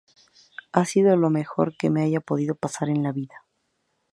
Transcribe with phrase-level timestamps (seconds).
[0.71, 3.45] Ha sido lo mejor que me haya podido pasar en la vida.